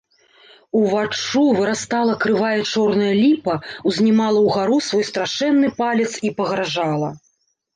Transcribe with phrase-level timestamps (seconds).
[0.79, 3.53] Уваччу вырастала крывая чорная ліпа,
[3.91, 7.09] узнімала ўгару свой страшэнны палец і пагражала.